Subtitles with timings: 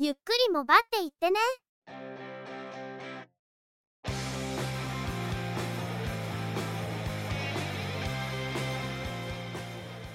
[0.00, 1.40] ゆっくりもばっていってね。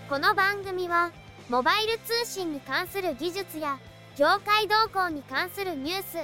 [0.08, 1.12] この番組は
[1.50, 3.78] モバイル通信に関する技術や
[4.16, 6.18] 業界動向に関するニュース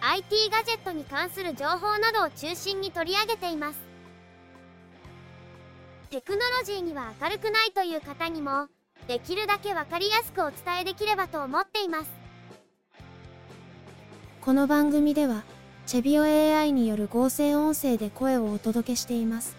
[0.00, 3.78] IT ガジェットに関する情報などを中心に取り上げています
[6.10, 8.66] テクノロジーには明るくないという方にも
[9.06, 12.25] できるだけ分かりやすくお伝えできればと思っています
[14.46, 15.42] この番組では
[15.86, 19.56] チェビオ AI による合成音声で声をお届けしています。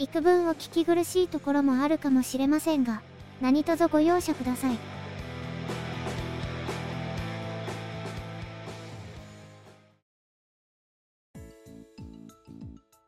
[0.00, 3.00] 幾分お聞き苦しいところもあるかもしれませんが
[3.40, 4.78] 何卒ご容赦ください。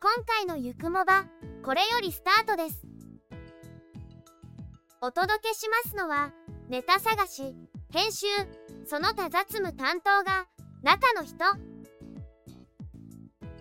[0.00, 1.24] 今回のゆくもば
[1.64, 2.86] これよりスタートです。
[5.00, 6.30] お届けしますのは
[6.68, 7.56] ネタ探し
[7.90, 8.26] 編集
[8.86, 10.46] その他雑務担当が
[10.82, 11.44] 中の人。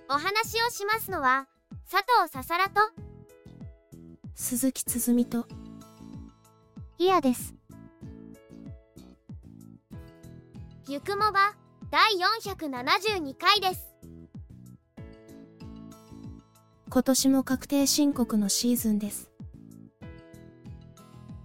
[0.08, 1.48] お話をしますのは
[1.92, 2.80] 佐藤ささらと。
[4.36, 5.48] 鈴木つづみと。
[7.00, 7.56] イヤです。
[10.88, 11.56] ゆくもば
[11.90, 12.14] 第
[12.54, 13.96] 472回です。
[16.88, 19.30] 今年も確定申告のシーズンです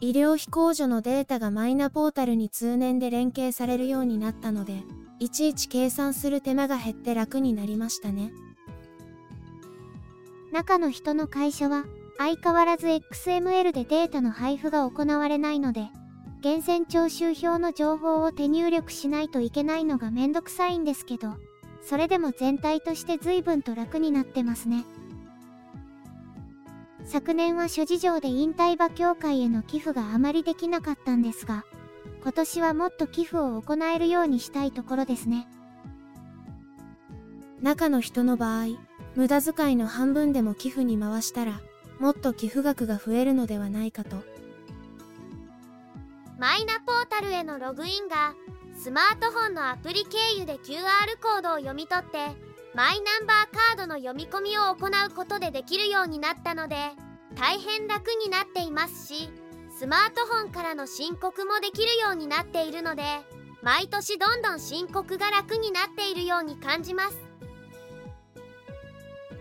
[0.03, 4.83] 医療費控除のデータがマイナポータルに通年で連携されるようになったので
[5.19, 8.33] いちいち計算する手間が減って楽になりましたね。
[10.53, 11.85] 中の人の会社は
[12.19, 15.89] 相変わらず XML でデータの配布が行われないので
[16.43, 21.37] 源泉徴収表の情報を手入力しないといけないのがめんどくさいんですけど
[21.83, 24.85] それでも全体として随分と楽になってますね。
[27.11, 31.65] 昨年は諸事情で引退馬協会への寄付があまりできなかったんですが
[32.23, 35.49] 今年はもっと寄付を行えるようにしたいところですね。
[37.61, 38.67] 中の人の場合
[39.17, 41.61] 無駄遣いの半分でも寄付に回したら
[41.99, 44.23] もっと寄付額が増えるのではないかと。
[46.39, 48.35] マイナポータルへのログインが
[48.77, 56.77] スマートフォンのアプリ経由で QR コードを読み取ってマイナンバーカードの読み込みを行うことでできるようになったので
[57.37, 59.31] 大変楽になっていますし
[59.79, 63.03] スマートフォンからの申告もできるようになっているので
[63.63, 67.19] 毎年どんどん申告が楽になっているように感じます。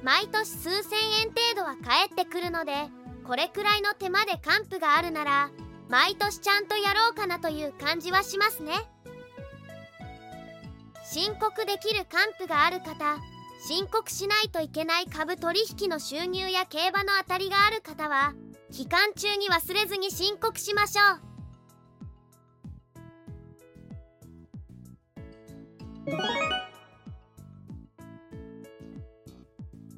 [0.03, 2.73] 毎年数千円程度は返ってくるので
[3.25, 5.51] これくらいの手間で還付があるなら
[5.89, 8.73] 毎年ちゃんとやろうかなという感じはしますね。
[11.03, 13.17] 申告できる還付がある方
[13.67, 18.33] 申告しないといけない株取引の収入や競馬の当たりがある方は
[18.71, 21.29] 期間中に忘れずに申告しましょう。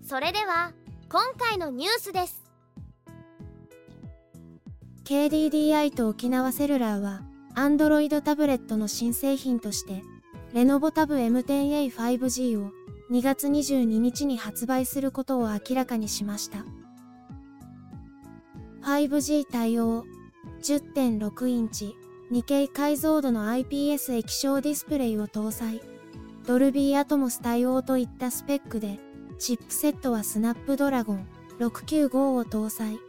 [0.03, 0.73] それでは
[1.09, 2.41] 今回のニュースです。
[5.05, 7.21] KDDI と沖縄セルラーは
[7.55, 10.01] Android タブレットの新製品として
[10.53, 12.71] レノボタブ M10A5G を
[13.11, 16.65] 2月22日に発売することを明らかにしました
[18.81, 20.05] 5G 対応
[20.63, 21.95] 10.6インチ
[22.31, 25.81] 2K 解像度の IPS 液晶ディスプレイを搭載
[26.47, 28.99] ドルビーアトモス対応といったスペックで
[29.37, 31.27] チップセットはスナップドラゴン
[31.61, 32.99] 695を搭載。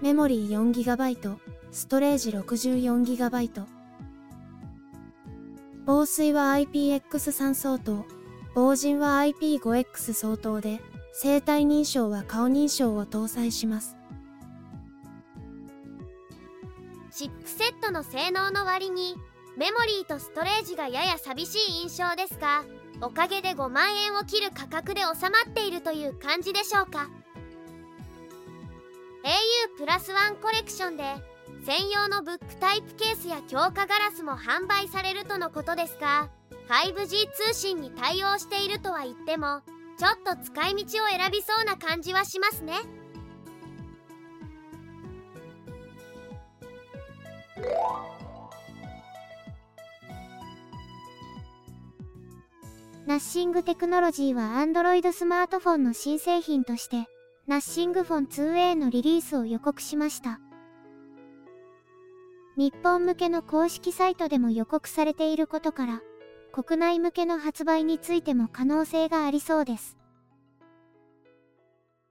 [0.00, 1.36] メモリー 4GB、
[1.70, 3.66] ストレージ 64GB。
[5.84, 8.04] 防水は IPX3 相当、
[8.54, 10.80] 防塵は IP5X 相当で、
[11.12, 13.96] 生体認証は顔認証を搭載します。
[17.10, 19.16] チップセットの性能の割に、
[19.56, 22.64] メモリーとストレージがやや寂しい印象ですが、
[23.02, 27.08] おかげで5万円を切る価格で収まっているという感じでしょうか
[29.22, 31.04] au プラスワンコレクションで
[31.64, 36.30] 専用のブックタイプケースや強化ガラスも販売されるとのことですが
[36.70, 39.62] 5G 通信に対応しているとは言っても
[39.98, 42.74] ちょっと使い道を選びそうな感じはしますね
[53.06, 57.08] ナッシングテクノロジーは Android スマートフォンの新製品として、
[57.48, 60.38] ナッシングフォン 2A のリリースを予告しました。
[62.56, 66.02] 日本向けの公式サイトでも予告されていることから、
[66.52, 69.96] 国内向けの発売についても可能性がありそうです。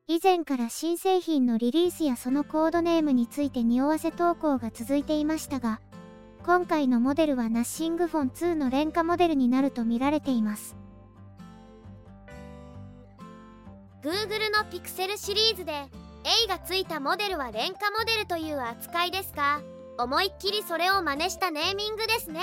[0.07, 5.81] 以前から新製品のリリースやそのコードネームについて匂わせ投稿が続いていましたが、
[6.45, 10.75] 今回のモデルはナッシングフォン2の廉価モデルになると見られています。
[14.01, 19.61] Google のピクセルシリーズで A がついたモデルは廉価モデルという扱いですが
[19.97, 22.39] 思いっきりそれを真似したネーミングですね。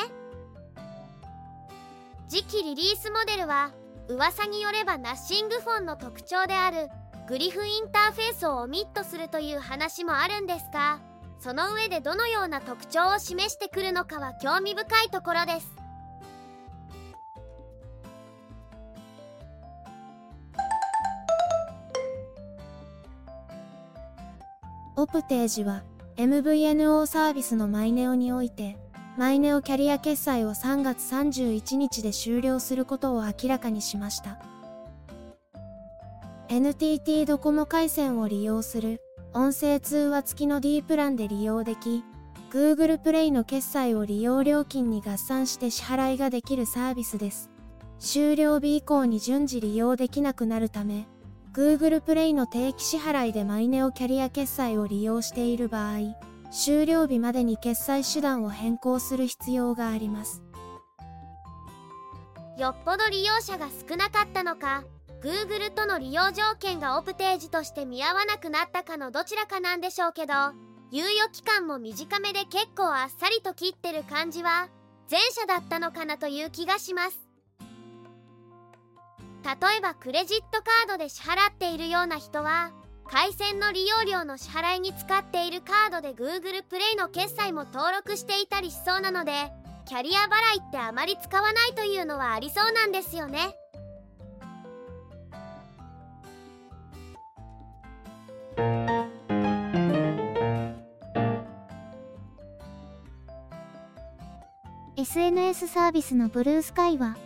[2.29, 3.73] 次期リリースモデルは
[4.09, 6.89] 噂によればナッシングフォンの特徴である
[7.29, 11.01] グリフインターフェースをオミットするという話もあるんですが
[11.39, 15.71] その上でどのような特徴を示してくるのかは興味深いところです。
[24.97, 25.85] オプテージは
[26.17, 28.79] MVNO サービスのマイネオにおいて
[29.17, 34.39] マイネオキャリア決済を3月31日で終了することを明らかにしました。
[36.49, 39.01] NTT ドコモ回線を利用する。
[39.33, 42.03] 音声通話付きの D プランで利用でき
[42.51, 47.51] Google プレイの決済を利用料金に合算して支払いができるサービスです。
[47.99, 51.07] 終了日以降に順次利用できなくなるため
[51.55, 56.17] Google プレイの定期支払いでマイネオキャリア決済を利用している場合
[56.57, 60.43] 終了日までに決済手段を変更する必要があります。
[62.59, 64.83] よっぽど利用者が少なかったのか
[65.23, 70.33] Google との利用条件がオプテージとして見合わなくなったかのどちらかなんでしょうけど
[70.91, 74.69] 猶予期間も短めで結構あっさりと切ってる感じは
[75.11, 77.21] 前者だったのかなという気がします。
[79.45, 82.73] 例えばクレジットカードで支払っているような人は
[83.09, 89.33] 回線の利用料の支払いに使っているカードで Google プレイの決済も登録していたりしそうなので
[89.85, 90.25] キャリア払
[90.59, 93.55] いってあまり使わないというのはありそうなんですよね。
[104.97, 107.17] SNS サービスのブルースカイは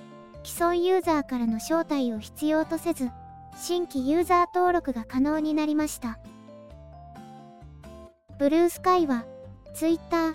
[0.45, 3.11] 既存ユーザーからの招待を必要とせず
[3.57, 6.19] 新規ユーザー登録が可能になりました。
[8.39, 9.25] ブルースカイは
[9.75, 10.35] Twitter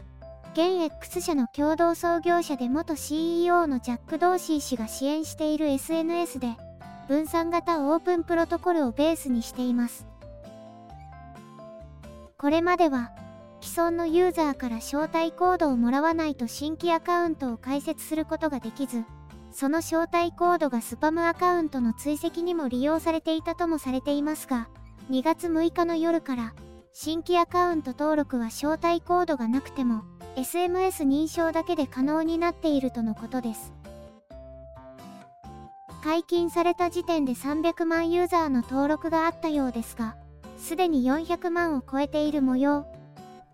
[0.54, 6.56] 現 X 社の共同創業者で元 CEO のジャック・ドーシー氏が支援している SNS で
[7.08, 10.08] 分散型オープンプロトコルをベースにしています。
[12.38, 13.12] これまでは
[13.60, 19.04] 既存のユーザーから招待コードをもらわないと新規アカウントを開設することができず
[19.58, 24.68] その招待コードがスパムアカウントの追跡にも利用されていたともされていますが
[25.10, 26.54] 2月6日の夜から
[26.92, 30.04] 新規アカウント登録は招待コードがなくても
[30.36, 33.72] SMS 認証だけで可能になっているとのことです。
[36.04, 40.18] 解禁された時点で300万ユーザーの登録があったようですが
[40.58, 42.86] すでに400万を超えている模様。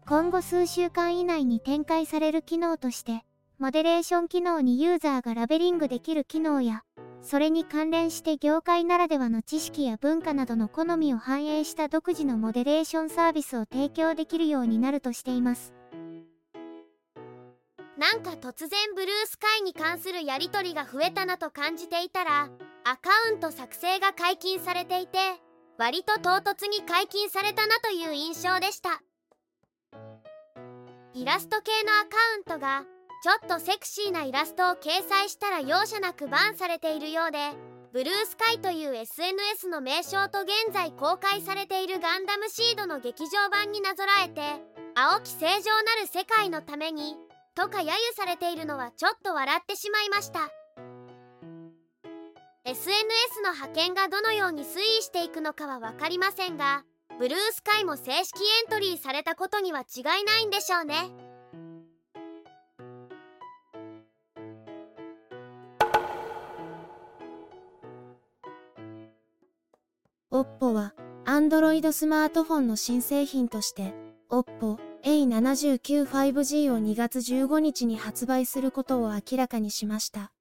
[0.07, 3.23] 今後数週間以内に展開される機能として
[3.61, 6.81] モデレーション機能にユーザーがラベリングできる機能や
[7.21, 15.75] それに関連して業界ならではの知識や文化などの好みを反映した独自のモデレーションサービスを提供できるようになるとしています。
[17.99, 22.49] なんか突然ブルースカイに関するやり取りが増えたなと感じていたら
[22.83, 25.19] アカウント作成が解禁されていて
[25.77, 29.03] 割と唐突に解禁されたなという印象でした。
[31.13, 32.85] イラスト系のアカウントが
[33.21, 37.37] ちょっとセクシーなイラストを掲載したら容赦なくバンされているようで
[37.93, 44.41] ブルースカイという SNS の名称と現在公開されているガンダムシードの劇場版になぞらえて
[44.95, 47.15] 青き正常なる世界のために
[47.53, 50.49] とか揶揄されているのはちょっと笑ってしまいました。
[52.63, 56.85] SNS の派遣がどのように推移していくのかは分かりませんが
[57.19, 61.30] ブルースカイも正式エントリーされたことには違いないんでしょうね。
[70.33, 70.93] オッポは
[71.25, 73.93] Android スマートフォンの新製品として
[74.29, 80.31] OPPO A79-5G を2月15日に発売することを明らかにしました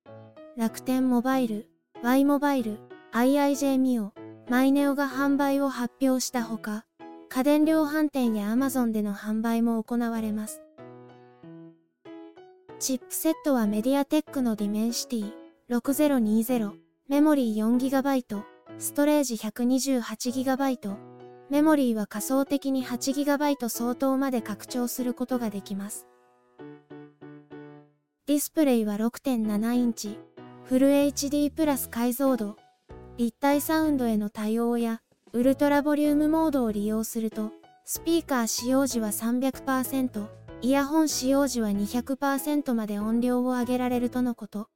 [0.57, 1.69] 楽天モバイル
[2.03, 2.79] ワイモバイル、
[3.13, 4.15] IIJ ミオ、
[4.49, 6.87] マイネオが販売を発表したほか、
[7.29, 10.63] 家電量販店や Amazon での販売も行われます。
[12.79, 15.33] チップセットはメディアテックのディメンシティ
[15.69, 16.73] 6020、
[17.09, 18.43] メモリー 4GB、
[18.81, 20.97] ストレージ 128GB、
[21.51, 26.07] メモリーは仮想的に 8GB 相当まで拡張することができます。
[28.27, 30.19] ディスプレイは6.7インチ、
[30.65, 32.57] フル HD プラス解像度、
[33.19, 35.03] 立体サウンドへの対応や、
[35.35, 37.53] ウルトラボリュームモードを利用すると、
[37.85, 40.27] スピーカー使用時は300%、
[40.63, 44.71] イヤホン使用時は200%まで音量を上げられるとのこと。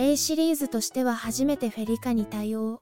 [0.00, 2.78] A シリーズとしては初めてフェリカに対応。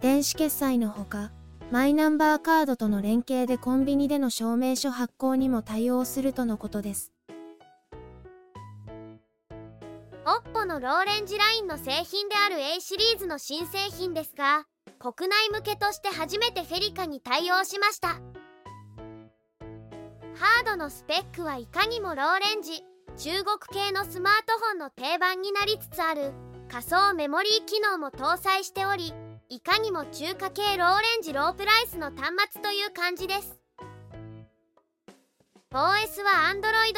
[0.00, 1.30] 電子決済のほか、
[1.70, 7.12] マイナンバーカードとの連携でコンビニでの証明書発行にも対応するとのことです。
[10.24, 14.64] OPPO のローレンジラインの製品である A シリーズの新製品ですが、
[14.98, 18.08] 国内向けとして初めてフェリカに対応しました。
[18.08, 22.82] ハードのスペックはいかにもローレンジ、
[23.18, 26.32] 中国系のスマートフォンの定番になりつつある
[26.68, 29.12] 仮想メモリー機能も搭載しており、
[29.48, 33.56] いかにも中華系ローレンジロープライスの端末という感じです。
[35.72, 36.94] OS は Android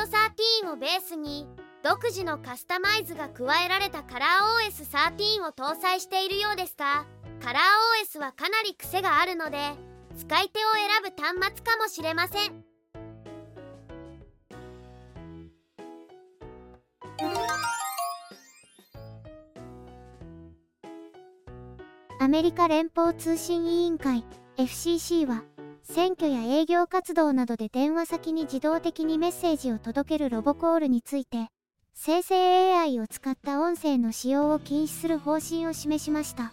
[0.64, 1.46] 13をベースに
[1.82, 7.04] 独自のカスタマイズが加えられたカラー OS13 を搭載しているようですが
[7.42, 7.62] カラー
[8.04, 9.58] OS はかなり癖があるので
[10.16, 12.67] 使い手を選ぶ端末かもしれません。
[22.28, 24.23] アメリカ連邦通信委員会
[24.58, 25.44] FCC は
[25.82, 31.47] 選挙や営業活動などで電話先に自動的にメッセージを届けるロボコールについて
[31.94, 36.52] 生成 AI を使った音声の使用を禁止する方針を示しました。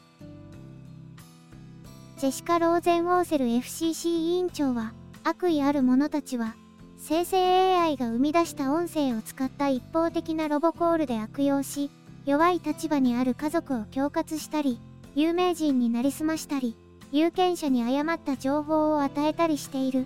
[2.20, 4.94] ジェシカ・ローゼン・ウォーセル FCC 委員長は
[5.26, 6.56] 悪意ある者たちは
[6.98, 11.92] 生成 AI が生み出した音声を使った一方的なロボコールで悪用し
[12.26, 14.80] 弱い立場にある家族を恐喝したり
[15.16, 16.76] 有名人になりすましたり、
[17.14, 20.06] 有権者に誤った情報を与えたりしている。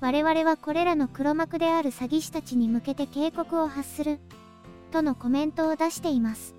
[0.00, 4.20] 我々はこれらの黒幕である詐欺師たちに向けて警告を発する。
[4.92, 6.54] とのコメントを出しています。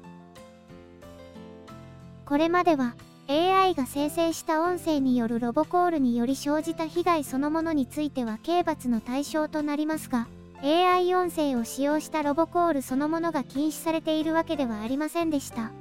[2.26, 2.96] これまでは
[3.30, 10.28] AI が生成した音声によるロボコールにより生じた被害そのものについては刑罰の対象となりますが、
[10.62, 15.72] AI 音声を使用したロボコールそのものが禁止されているわけではありませんでした。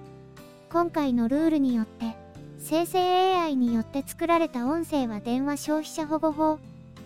[0.74, 2.16] 今回のルールによって
[2.58, 2.98] 生成
[3.36, 6.58] AI によって作られた音声は電話消費者保護法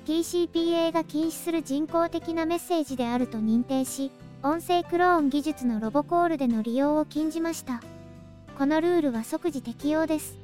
[0.07, 4.11] TCPA が禁止する人工的なメッセージであると認定し
[4.43, 7.83] 音声クローン技術のロボコールでの利用を禁じました。
[8.57, 10.39] このルールは即時適用です。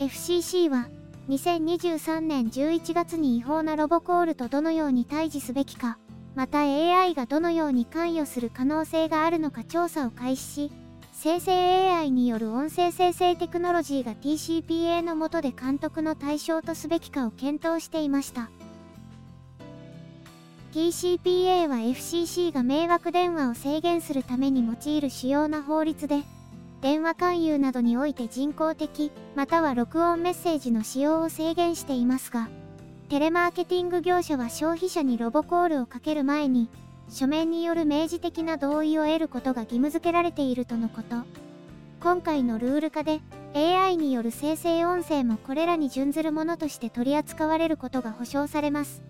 [0.00, 0.88] FCC は
[1.28, 5.98] 2023年11月に違法なロボコールとどのように対峙すべきか
[6.34, 10.85] また AI がどのように関与する可能性があるのか調査を開始し
[11.18, 11.50] 生成
[11.94, 18.50] AI による音声生成テクノロジーが TCPA の下で監督の対象とすべきかを検討していました。
[20.74, 26.22] TCPA は FCC が迷惑電話を制限するために用いる主要な法律で、
[26.82, 32.50] 電話勧誘などにおいて人工的、または録音メッセージの使用を制限していますが、
[33.08, 36.68] テレマーケティング業者は消費者にロボコールをかける前に、
[37.08, 41.16] 書面による明示的な同意を得ることが義務付けられているとのこと。
[42.00, 43.20] 今回のルール化で
[43.54, 49.02] AI による生成音声もこれらに準ずるものとして取り扱われることが保証されます。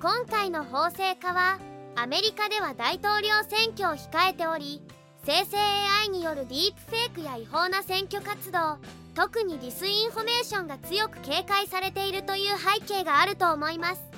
[0.00, 1.58] 今回の法制化は
[1.96, 4.80] アメリカでは大統領選挙を控えており
[5.24, 5.56] 生成
[6.04, 8.78] AI によるディープフェイクや違法な選挙活動
[9.16, 14.17] 特にディスインフォメーションが強く警戒されているという背景があると思います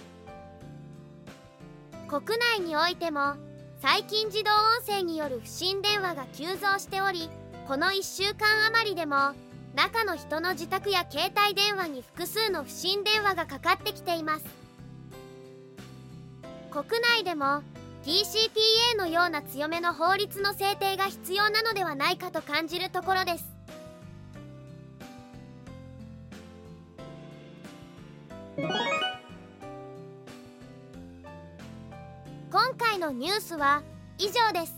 [2.10, 3.34] 国内においても
[3.80, 4.50] 最近自動
[4.80, 7.30] 音声による不審電話が急増しており
[7.68, 9.32] この1週間余りでも
[9.76, 14.44] 中の人の自宅や携帯電話に複数の不審電話がかかってきています。
[16.72, 17.62] 国内でも
[18.04, 23.59] TCPA のような強めの法律の制定が必要なのではないかと感じるところです。
[33.00, 33.82] のニュースは
[34.18, 34.74] 以上です。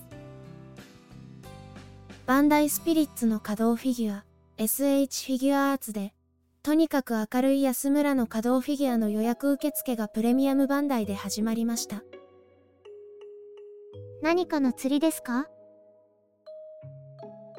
[2.24, 4.24] バンダイスピリッツの稼働フィギュア
[4.58, 6.14] SH フィギュアアーツで
[6.62, 12.04] とにかく明るい安村の稼働フィギュアの予約受付がプレミアムバンダイで始まりました。
[14.22, 15.48] 何かの釣りですか？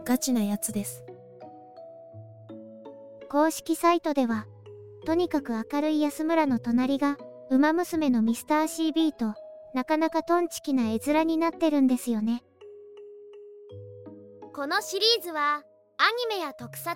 [0.05, 1.03] ガチなやつです。
[3.29, 4.45] 公式サイトでは
[5.05, 7.17] とにかく明るい安村の隣が
[7.49, 9.33] ウマ娘のミスター CB と
[9.73, 12.43] なかなかトンチキな絵面になってるんですよね。
[14.53, 15.63] このシリーズは
[15.97, 16.93] アニメや特撮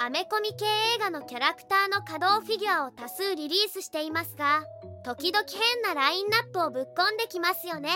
[0.00, 0.64] アメコミ系
[0.96, 4.64] 映画のキャラクターの稼働フィギュアを多数リリースしていますが
[5.04, 7.90] 時々変なラインナップをぶっ込んできますよね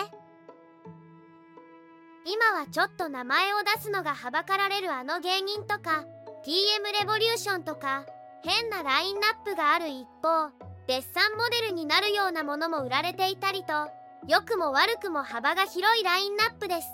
[2.25, 6.05] 今はちょっと名前を出すのがはばかられるあの芸人とか
[6.45, 8.05] TM レボリューションとか
[8.43, 10.49] 変なラインナップがある一方
[10.87, 16.87] デッサンモデルになるようなものも売られていたりと良くも悪くも幅が広いラインナップです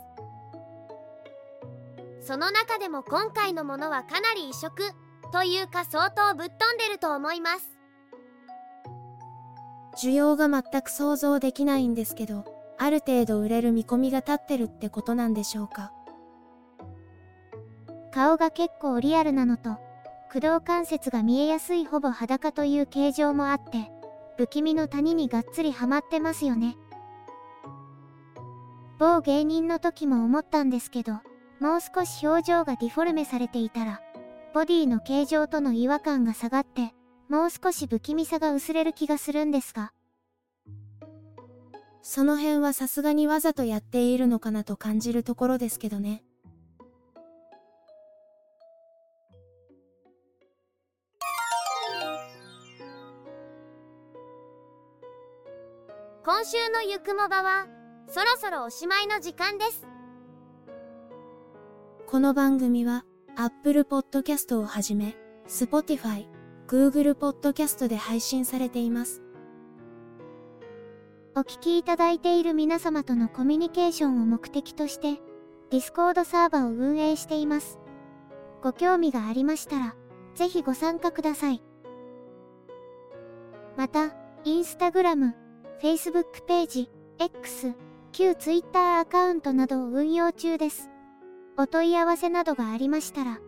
[2.21, 4.83] その中でも今回のものはかなり異色
[5.31, 7.79] というか相当ぶっ飛んでると思います
[10.01, 12.45] 需要が全く想像できないんですけど、
[12.77, 15.91] ある程度売れる見込みが立ってるってことなんでしょうか？
[18.13, 19.77] 顔が結構リアルなのと、
[20.29, 23.91] 駆動関節が見えやすいほぼ裸という形状もあって、
[24.37, 26.77] 不気味の谷にがっつりハマってますよね。
[28.99, 31.13] 某芸人の時も思ったんですけど、
[31.61, 34.01] もう少し表情がディフォルメされていたら、
[34.53, 36.93] ボディの形状との違和感が下がって、
[37.29, 39.93] もう少し不気味さが薄れる気がするんですが。
[42.01, 46.21] その辺はさすがにわざとやっているのかなと感じるところですけどね。
[56.25, 57.78] 今週のゆくもばは
[58.11, 59.87] そろそろおしまいの時間です
[62.07, 65.15] この番組は Apple Podcast をはじめ
[65.47, 66.25] Spotify、
[66.67, 69.21] Google Podcast で配信されています。
[71.35, 75.21] お聞きいただいている皆様とのコミュニケーションを目的として
[75.69, 77.77] Discord サーバーを運営しています。
[78.63, 79.95] ご興味がありましたら、
[80.33, 81.61] ぜひご参加ください。
[83.77, 85.33] また、Instagram、
[85.79, 86.89] Facebook ページ、
[87.19, 87.75] X、
[88.11, 90.89] 旧 Twitter アカウントなどを運用中です。
[91.57, 93.39] お問い合わせなどがありましたら、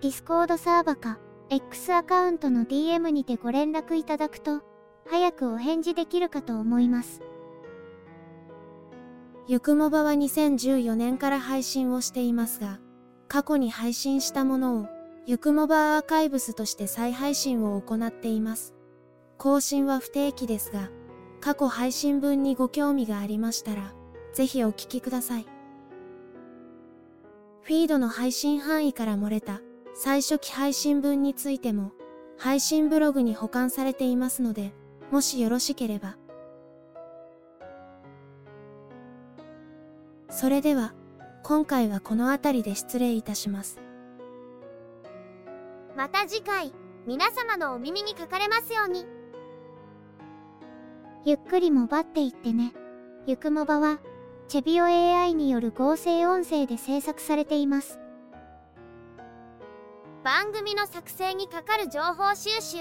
[0.00, 1.18] Discord サーバか
[1.50, 4.62] X アカウントの DM にてご連絡いただくと、
[5.08, 7.22] 早くお返事できるかと思います。
[9.48, 12.78] ゆくもばは2014年から配信をしていますが、
[13.26, 14.86] 過去に配信したものを、
[15.26, 18.74] ゆくもばアーカイブスとして再配信を行っています。
[19.38, 20.90] 更新は不定期ですが、
[21.40, 23.92] 過去配信分にご興味がありましたら、
[24.32, 25.46] ぜひお聞きください。
[27.62, 29.60] フィードの配信範囲から漏れた
[29.94, 31.92] 最初期配信分についても、
[32.38, 34.72] 配信ブログに保管されていますので、
[35.10, 36.16] もしよろしければ。
[40.30, 40.94] それでは、
[41.42, 43.80] 今回はこの辺りで失礼いたします。
[45.96, 46.72] また次回、
[47.06, 49.06] 皆様のお耳にかかれますように。
[51.24, 52.72] ゆっくりもばっていってね。
[53.26, 53.98] ゆくもばは、
[54.50, 58.00] チェビオ AI による合成音声で制作されています。
[60.24, 62.78] 番組の作成にかかる情報収集、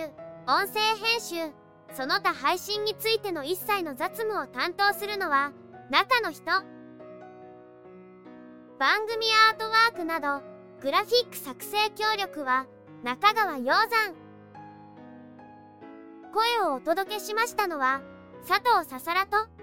[0.47, 1.53] 音声編集、
[1.93, 5.51] その他配信についての一切の雑務を担当するのは、
[5.91, 6.45] 中の人。
[8.79, 10.41] 番組アートワークなど、
[10.81, 12.65] グラフィック作成協力は、
[13.03, 14.15] 中川洋山。
[16.33, 18.01] 声をお届けしましたのは、
[18.47, 19.58] 佐藤ささらと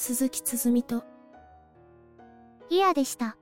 [0.00, 1.02] 鈴木つづみと
[2.70, 3.36] イヤでした。